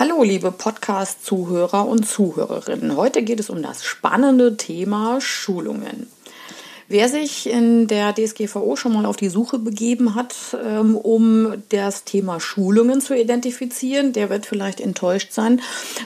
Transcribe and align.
Hallo, 0.00 0.22
liebe 0.22 0.50
Podcast-Zuhörer 0.50 1.86
und 1.86 2.08
Zuhörerinnen. 2.08 2.96
Heute 2.96 3.22
geht 3.22 3.38
es 3.38 3.50
um 3.50 3.62
das 3.62 3.84
spannende 3.84 4.56
Thema 4.56 5.20
Schulungen. 5.20 6.06
Wer 6.88 7.10
sich 7.10 7.46
in 7.50 7.86
der 7.86 8.14
DSGVO 8.14 8.76
schon 8.76 8.94
mal 8.94 9.04
auf 9.04 9.18
die 9.18 9.28
Suche 9.28 9.58
begeben 9.58 10.14
hat, 10.14 10.34
ähm, 10.64 10.96
um 10.96 11.62
das 11.68 12.04
Thema 12.04 12.40
Schulungen 12.40 13.02
zu 13.02 13.14
identifizieren, 13.14 14.14
der 14.14 14.30
wird 14.30 14.46
vielleicht 14.46 14.80
enttäuscht 14.80 15.32
sein, 15.32 15.60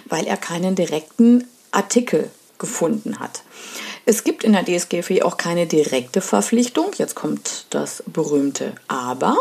weil 0.06 0.26
er 0.26 0.38
keinen 0.38 0.74
direkten 0.74 1.46
Artikel 1.70 2.32
gefunden 2.58 3.20
hat. 3.20 3.44
Es 4.06 4.22
gibt 4.24 4.44
in 4.44 4.52
der 4.52 4.64
DSGVO 4.64 5.24
auch 5.24 5.36
keine 5.38 5.66
direkte 5.66 6.20
Verpflichtung. 6.20 6.90
Jetzt 6.98 7.14
kommt 7.14 7.66
das 7.70 8.02
berühmte 8.06 8.74
Aber. 8.86 9.36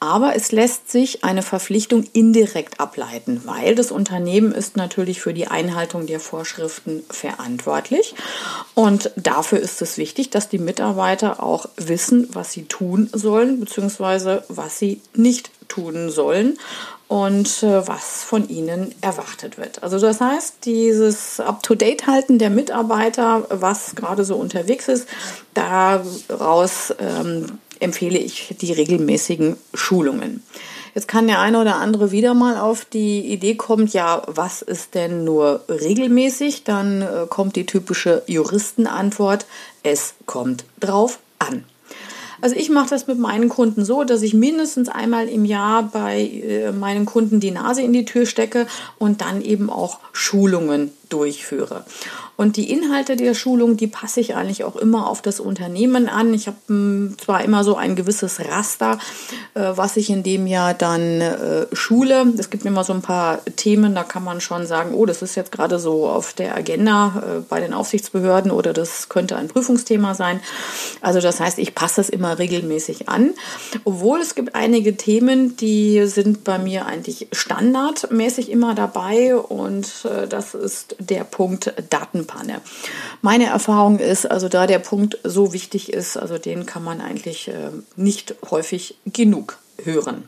Aber 0.00 0.36
es 0.36 0.52
lässt 0.52 0.90
sich 0.90 1.24
eine 1.24 1.42
Verpflichtung 1.42 2.04
indirekt 2.12 2.78
ableiten, 2.78 3.40
weil 3.44 3.74
das 3.74 3.90
Unternehmen 3.90 4.52
ist 4.52 4.76
natürlich 4.76 5.20
für 5.20 5.32
die 5.32 5.46
Einhaltung 5.46 6.06
der 6.06 6.20
Vorschriften 6.20 7.02
verantwortlich. 7.08 8.14
Und 8.74 9.10
dafür 9.16 9.60
ist 9.60 9.80
es 9.80 9.96
wichtig, 9.96 10.30
dass 10.30 10.48
die 10.48 10.58
Mitarbeiter 10.58 11.42
auch 11.42 11.66
wissen, 11.76 12.28
was 12.32 12.52
sie 12.52 12.64
tun 12.64 13.08
sollen, 13.12 13.60
beziehungsweise 13.60 14.44
was 14.48 14.78
sie 14.78 15.00
nicht 15.14 15.50
tun 15.68 16.10
sollen 16.10 16.58
und 17.12 17.62
äh, 17.62 17.86
was 17.86 18.24
von 18.24 18.48
ihnen 18.48 18.94
erwartet 19.02 19.58
wird. 19.58 19.82
Also 19.82 19.98
das 19.98 20.22
heißt, 20.22 20.64
dieses 20.64 21.40
Up-to-Date-Halten 21.40 22.38
der 22.38 22.48
Mitarbeiter, 22.48 23.46
was 23.50 23.94
gerade 23.94 24.24
so 24.24 24.36
unterwegs 24.36 24.88
ist, 24.88 25.06
daraus 25.52 26.94
ähm, 26.98 27.58
empfehle 27.80 28.18
ich 28.18 28.54
die 28.62 28.72
regelmäßigen 28.72 29.58
Schulungen. 29.74 30.42
Jetzt 30.94 31.06
kann 31.06 31.26
der 31.26 31.40
eine 31.40 31.60
oder 31.60 31.76
andere 31.76 32.12
wieder 32.12 32.32
mal 32.32 32.56
auf 32.56 32.86
die 32.86 33.20
Idee 33.30 33.56
kommen, 33.56 33.88
ja, 33.88 34.22
was 34.26 34.62
ist 34.62 34.94
denn 34.94 35.22
nur 35.22 35.64
regelmäßig? 35.68 36.64
Dann 36.64 37.02
äh, 37.02 37.26
kommt 37.28 37.56
die 37.56 37.66
typische 37.66 38.22
Juristenantwort, 38.26 39.44
es 39.82 40.14
kommt 40.24 40.64
drauf 40.80 41.18
an. 41.38 41.64
Also 42.42 42.56
ich 42.56 42.70
mache 42.70 42.90
das 42.90 43.06
mit 43.06 43.20
meinen 43.20 43.48
Kunden 43.48 43.84
so, 43.84 44.02
dass 44.02 44.20
ich 44.20 44.34
mindestens 44.34 44.88
einmal 44.88 45.28
im 45.28 45.44
Jahr 45.44 45.84
bei 45.84 46.22
äh, 46.22 46.72
meinen 46.72 47.06
Kunden 47.06 47.38
die 47.38 47.52
Nase 47.52 47.82
in 47.82 47.92
die 47.92 48.04
Tür 48.04 48.26
stecke 48.26 48.66
und 48.98 49.20
dann 49.20 49.42
eben 49.42 49.70
auch 49.70 50.00
Schulungen 50.12 50.90
durchführe. 51.12 51.84
Und 52.36 52.56
die 52.56 52.72
Inhalte 52.72 53.16
der 53.16 53.34
Schulung, 53.34 53.76
die 53.76 53.86
passe 53.86 54.18
ich 54.20 54.34
eigentlich 54.34 54.64
auch 54.64 54.76
immer 54.76 55.08
auf 55.08 55.22
das 55.22 55.38
Unternehmen 55.38 56.08
an. 56.08 56.32
Ich 56.32 56.46
habe 56.46 56.56
hm, 56.66 57.16
zwar 57.22 57.44
immer 57.44 57.62
so 57.62 57.76
ein 57.76 57.94
gewisses 57.94 58.40
Raster, 58.40 58.98
äh, 59.54 59.72
was 59.74 59.96
ich 59.96 60.08
in 60.10 60.22
dem 60.22 60.46
Jahr 60.46 60.72
dann 60.74 61.20
äh, 61.20 61.66
schule. 61.72 62.32
Es 62.38 62.50
gibt 62.50 62.64
immer 62.64 62.84
so 62.84 62.94
ein 62.94 63.02
paar 63.02 63.44
Themen, 63.56 63.94
da 63.94 64.02
kann 64.02 64.24
man 64.24 64.40
schon 64.40 64.66
sagen, 64.66 64.94
oh, 64.94 65.04
das 65.06 65.22
ist 65.22 65.34
jetzt 65.34 65.52
gerade 65.52 65.78
so 65.78 66.08
auf 66.08 66.32
der 66.32 66.56
Agenda 66.56 67.22
äh, 67.24 67.40
bei 67.48 67.60
den 67.60 67.74
Aufsichtsbehörden 67.74 68.50
oder 68.50 68.72
das 68.72 69.08
könnte 69.10 69.36
ein 69.36 69.48
Prüfungsthema 69.48 70.14
sein. 70.14 70.40
Also 71.02 71.20
das 71.20 71.38
heißt, 71.38 71.58
ich 71.58 71.74
passe 71.74 72.00
es 72.00 72.08
immer 72.08 72.38
regelmäßig 72.38 73.08
an. 73.08 73.30
Obwohl 73.84 74.20
es 74.20 74.34
gibt 74.34 74.54
einige 74.54 74.96
Themen, 74.96 75.56
die 75.56 76.06
sind 76.06 76.44
bei 76.44 76.58
mir 76.58 76.86
eigentlich 76.86 77.28
standardmäßig 77.30 78.50
immer 78.50 78.74
dabei 78.74 79.36
und 79.36 80.08
das 80.28 80.54
ist 80.54 80.96
der 81.06 81.24
Punkt 81.24 81.72
Datenpanne. 81.90 82.60
Meine 83.20 83.46
Erfahrung 83.46 83.98
ist, 83.98 84.30
also 84.30 84.48
da 84.48 84.66
der 84.66 84.78
Punkt 84.78 85.18
so 85.24 85.52
wichtig 85.52 85.92
ist, 85.92 86.16
also 86.16 86.38
den 86.38 86.66
kann 86.66 86.84
man 86.84 87.00
eigentlich 87.00 87.48
äh, 87.48 87.70
nicht 87.96 88.34
häufig 88.50 88.96
genug 89.06 89.58
hören. 89.82 90.24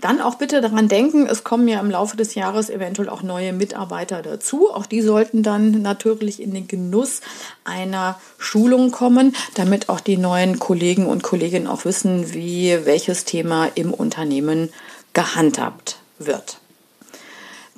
Dann 0.00 0.20
auch 0.20 0.36
bitte 0.36 0.60
daran 0.60 0.88
denken, 0.88 1.26
es 1.26 1.42
kommen 1.42 1.66
ja 1.66 1.80
im 1.80 1.90
Laufe 1.90 2.16
des 2.16 2.36
Jahres 2.36 2.70
eventuell 2.70 3.08
auch 3.08 3.22
neue 3.22 3.52
Mitarbeiter 3.52 4.22
dazu. 4.22 4.70
Auch 4.72 4.86
die 4.86 5.02
sollten 5.02 5.42
dann 5.42 5.82
natürlich 5.82 6.40
in 6.40 6.54
den 6.54 6.68
Genuss 6.68 7.20
einer 7.64 8.20
Schulung 8.38 8.92
kommen, 8.92 9.34
damit 9.54 9.88
auch 9.88 9.98
die 9.98 10.16
neuen 10.16 10.60
Kollegen 10.60 11.06
und 11.06 11.24
Kolleginnen 11.24 11.66
auch 11.66 11.84
wissen, 11.84 12.32
wie 12.32 12.78
welches 12.84 13.24
Thema 13.24 13.68
im 13.74 13.92
Unternehmen 13.92 14.72
gehandhabt 15.14 15.98
wird. 16.20 16.57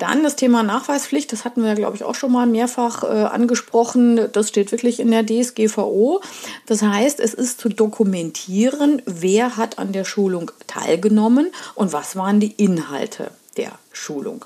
Dann 0.01 0.23
das 0.23 0.35
Thema 0.35 0.63
Nachweispflicht, 0.63 1.31
das 1.31 1.45
hatten 1.45 1.63
wir, 1.63 1.75
glaube 1.75 1.95
ich, 1.95 2.03
auch 2.03 2.15
schon 2.15 2.31
mal 2.31 2.47
mehrfach 2.47 3.03
äh, 3.03 3.07
angesprochen. 3.25 4.31
Das 4.31 4.49
steht 4.49 4.71
wirklich 4.71 4.99
in 4.99 5.11
der 5.11 5.23
DSGVO. 5.23 6.21
Das 6.65 6.81
heißt, 6.81 7.19
es 7.19 7.35
ist 7.35 7.59
zu 7.59 7.69
dokumentieren, 7.69 9.03
wer 9.05 9.57
hat 9.57 9.77
an 9.77 9.91
der 9.91 10.03
Schulung 10.03 10.49
teilgenommen 10.65 11.51
und 11.75 11.93
was 11.93 12.15
waren 12.15 12.39
die 12.39 12.51
Inhalte 12.53 13.29
der 13.57 13.73
Schulung. 13.91 14.43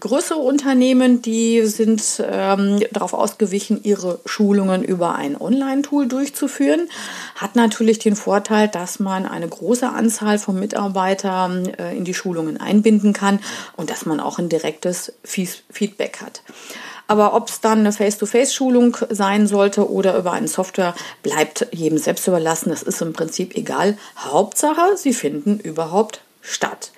Größere 0.00 0.38
Unternehmen, 0.38 1.22
die 1.22 1.64
sind 1.66 2.22
ähm, 2.24 2.80
darauf 2.92 3.14
ausgewichen, 3.14 3.80
ihre 3.82 4.20
Schulungen 4.26 4.84
über 4.84 5.14
ein 5.14 5.40
Online-Tool 5.40 6.06
durchzuführen. 6.06 6.88
Hat 7.34 7.56
natürlich 7.56 7.98
den 7.98 8.16
Vorteil, 8.16 8.68
dass 8.68 9.00
man 9.00 9.26
eine 9.26 9.48
große 9.48 9.88
Anzahl 9.88 10.38
von 10.38 10.58
Mitarbeitern 10.58 11.66
äh, 11.66 11.96
in 11.96 12.04
die 12.04 12.14
Schulungen 12.14 12.60
einbinden 12.60 13.12
kann 13.12 13.40
und 13.76 13.90
dass 13.90 14.06
man 14.06 14.20
auch 14.20 14.38
ein 14.38 14.48
direktes 14.48 15.12
Feedback 15.24 16.18
hat. 16.20 16.42
Aber 17.08 17.34
ob 17.34 17.48
es 17.48 17.60
dann 17.60 17.80
eine 17.80 17.92
Face-to-Face-Schulung 17.92 18.96
sein 19.10 19.46
sollte 19.46 19.90
oder 19.90 20.18
über 20.18 20.32
eine 20.32 20.48
Software, 20.48 20.94
bleibt 21.22 21.68
jedem 21.70 21.98
selbst 21.98 22.26
überlassen. 22.26 22.70
Das 22.70 22.82
ist 22.82 23.00
im 23.00 23.12
Prinzip 23.12 23.56
egal. 23.56 23.96
Hauptsache, 24.16 24.96
sie 24.96 25.14
finden 25.14 25.60
überhaupt 25.60 26.20
statt. 26.42 26.90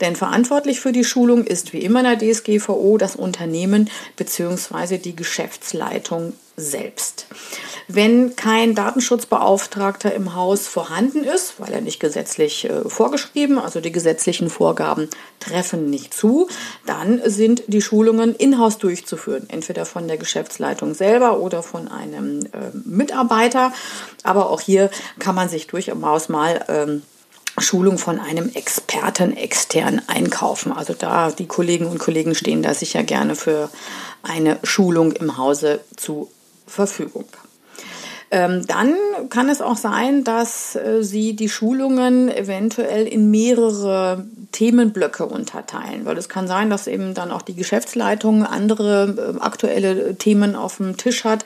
Denn 0.00 0.16
verantwortlich 0.16 0.80
für 0.80 0.92
die 0.92 1.04
Schulung 1.04 1.44
ist 1.44 1.72
wie 1.72 1.80
immer 1.80 2.00
in 2.00 2.18
der 2.18 2.34
DSGVO 2.34 2.98
das 2.98 3.16
Unternehmen 3.16 3.90
bzw. 4.16 4.98
die 4.98 5.16
Geschäftsleitung 5.16 6.34
selbst. 6.56 7.26
Wenn 7.88 8.34
kein 8.34 8.74
Datenschutzbeauftragter 8.74 10.12
im 10.12 10.34
Haus 10.34 10.66
vorhanden 10.66 11.22
ist, 11.22 11.60
weil 11.60 11.72
er 11.72 11.80
nicht 11.80 12.00
gesetzlich 12.00 12.64
äh, 12.64 12.88
vorgeschrieben, 12.88 13.58
also 13.58 13.80
die 13.80 13.92
gesetzlichen 13.92 14.50
Vorgaben 14.50 15.08
treffen 15.38 15.88
nicht 15.88 16.12
zu, 16.12 16.48
dann 16.86 17.20
sind 17.24 17.62
die 17.68 17.82
Schulungen 17.82 18.34
in-house 18.34 18.78
durchzuführen, 18.78 19.48
entweder 19.48 19.84
von 19.84 20.08
der 20.08 20.16
Geschäftsleitung 20.16 20.94
selber 20.94 21.38
oder 21.38 21.62
von 21.62 21.88
einem 21.88 22.46
äh, 22.46 22.72
Mitarbeiter. 22.84 23.72
Aber 24.24 24.50
auch 24.50 24.60
hier 24.60 24.90
kann 25.18 25.34
man 25.34 25.48
sich 25.48 25.66
durchaus 25.66 26.28
mal 26.28 26.64
ähm, 26.68 27.02
Schulung 27.58 27.98
von 27.98 28.20
einem 28.20 28.50
Experten 28.54 29.36
extern 29.36 30.02
einkaufen. 30.06 30.72
Also 30.72 30.94
da 30.94 31.30
die 31.30 31.46
Kollegen 31.46 31.86
und 31.86 31.98
Kollegen 31.98 32.34
stehen 32.34 32.62
da 32.62 32.74
sicher 32.74 33.02
gerne 33.02 33.34
für 33.34 33.70
eine 34.22 34.58
Schulung 34.62 35.12
im 35.12 35.38
Hause 35.38 35.80
zur 35.96 36.28
Verfügung. 36.66 37.24
Ähm, 38.30 38.66
dann 38.66 38.96
kann 39.30 39.48
es 39.48 39.62
auch 39.62 39.76
sein, 39.76 40.24
dass 40.24 40.74
äh, 40.74 41.02
Sie 41.02 41.36
die 41.36 41.48
Schulungen 41.48 42.28
eventuell 42.28 43.06
in 43.06 43.30
mehrere 43.30 44.26
Themenblöcke 44.52 45.26
unterteilen, 45.26 46.04
weil 46.04 46.16
es 46.16 46.28
kann 46.28 46.48
sein, 46.48 46.70
dass 46.70 46.86
eben 46.86 47.14
dann 47.14 47.30
auch 47.30 47.42
die 47.42 47.54
Geschäftsleitung 47.54 48.44
andere 48.44 49.34
äh, 49.36 49.40
aktuelle 49.40 50.14
Themen 50.16 50.56
auf 50.56 50.78
dem 50.78 50.96
Tisch 50.96 51.24
hat, 51.24 51.44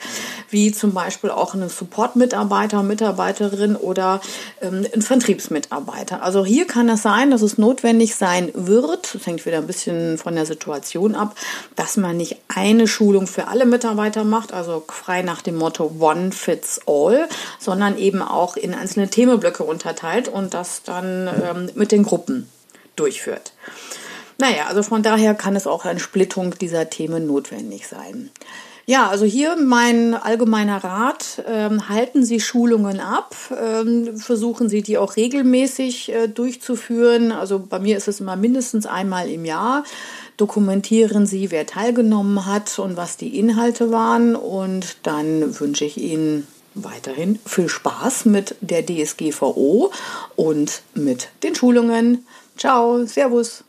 wie 0.49 0.71
zum 0.71 0.93
Beispiel 0.93 1.29
auch 1.29 1.53
eine 1.53 1.69
Support-Mitarbeiter, 1.69 2.83
Mitarbeiterin 2.83 3.75
oder 3.75 4.21
ähm, 4.61 4.85
ein 4.93 5.01
Vertriebsmitarbeiter. 5.01 6.23
Also 6.23 6.45
hier 6.45 6.67
kann 6.67 6.87
es 6.89 7.01
sein, 7.01 7.31
dass 7.31 7.41
es 7.41 7.57
notwendig 7.57 8.15
sein 8.15 8.51
wird, 8.53 9.13
das 9.13 9.25
hängt 9.25 9.45
wieder 9.45 9.57
ein 9.57 9.67
bisschen 9.67 10.17
von 10.17 10.35
der 10.35 10.45
Situation 10.45 11.15
ab, 11.15 11.35
dass 11.75 11.97
man 11.97 12.17
nicht 12.17 12.37
eine 12.47 12.87
Schulung 12.87 13.27
für 13.27 13.47
alle 13.47 13.65
Mitarbeiter 13.65 14.23
macht, 14.23 14.53
also 14.53 14.83
frei 14.87 15.21
nach 15.21 15.41
dem 15.41 15.57
Motto 15.57 15.91
One 15.99 16.31
Fits 16.31 16.61
fits 16.61 16.81
all, 16.85 17.27
sondern 17.59 17.97
eben 17.97 18.21
auch 18.21 18.57
in 18.57 18.73
einzelne 18.73 19.09
Themenblöcke 19.09 19.63
unterteilt 19.63 20.27
und 20.27 20.53
das 20.53 20.83
dann 20.83 21.27
ähm, 21.27 21.69
mit 21.75 21.91
den 21.91 22.03
Gruppen 22.03 22.47
durchführt. 22.95 23.53
Naja, 24.37 24.67
also 24.67 24.81
von 24.81 25.03
daher 25.03 25.35
kann 25.35 25.55
es 25.55 25.67
auch 25.67 25.85
eine 25.85 25.99
Splittung 25.99 26.57
dieser 26.57 26.89
Themen 26.89 27.27
notwendig 27.27 27.87
sein. 27.87 28.31
Ja, 28.87 29.07
also 29.07 29.25
hier 29.25 29.55
mein 29.55 30.15
allgemeiner 30.15 30.83
Rat, 30.83 31.43
ähm, 31.47 31.87
halten 31.87 32.25
Sie 32.25 32.39
Schulungen 32.39 32.99
ab, 32.99 33.35
ähm, 33.55 34.17
versuchen 34.17 34.67
Sie 34.67 34.81
die 34.81 34.97
auch 34.97 35.15
regelmäßig 35.15 36.11
äh, 36.11 36.27
durchzuführen. 36.27 37.31
Also 37.31 37.59
bei 37.59 37.79
mir 37.79 37.95
ist 37.95 38.07
es 38.07 38.19
immer 38.19 38.35
mindestens 38.35 38.87
einmal 38.87 39.29
im 39.29 39.45
Jahr. 39.45 39.83
Dokumentieren 40.37 41.27
Sie, 41.27 41.51
wer 41.51 41.67
teilgenommen 41.67 42.47
hat 42.47 42.79
und 42.79 42.97
was 42.97 43.17
die 43.17 43.37
Inhalte 43.37 43.91
waren 43.91 44.35
und 44.35 44.97
dann 45.03 45.59
wünsche 45.59 45.85
ich 45.85 45.97
Ihnen 45.97 46.47
weiterhin 46.73 47.39
viel 47.45 47.69
Spaß 47.69 48.25
mit 48.25 48.55
der 48.61 48.83
DSGVO 48.85 49.91
und 50.35 50.81
mit 50.95 51.29
den 51.43 51.53
Schulungen. 51.53 52.25
Ciao, 52.55 53.05
Servus. 53.07 53.63